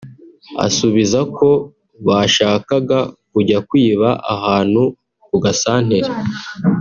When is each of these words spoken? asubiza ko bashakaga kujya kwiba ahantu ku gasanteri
asubiza 0.65 1.19
ko 1.37 1.49
bashakaga 2.07 2.99
kujya 3.31 3.57
kwiba 3.69 4.09
ahantu 4.33 4.81
ku 5.27 5.35
gasanteri 5.43 6.11